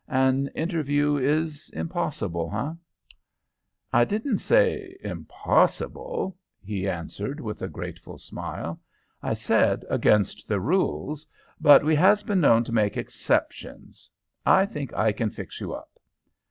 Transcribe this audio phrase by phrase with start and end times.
[0.07, 2.73] "An interview is impossible, eh?"
[3.93, 8.81] "I didn't say impossible," he answered, with a grateful smile.
[9.21, 11.27] "I said against the rules,
[11.59, 14.09] but we has been known to make exceptions.
[14.43, 15.99] I think I can fix you up."